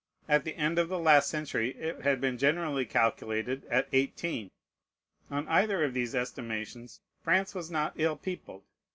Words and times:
At 0.27 0.45
the 0.45 0.55
end 0.55 0.79
of 0.79 0.89
the 0.89 0.97
last 0.97 1.29
century 1.29 1.75
it 1.77 2.01
had 2.01 2.19
been 2.19 2.39
generally 2.39 2.87
calculated 2.87 3.65
at 3.65 3.87
eighteen. 3.91 4.49
On 5.29 5.47
either 5.47 5.83
of 5.83 5.93
these 5.93 6.15
estimations, 6.15 7.01
France 7.21 7.53
was 7.53 7.69
not 7.69 7.93
ill 7.97 8.15
peopled. 8.17 8.63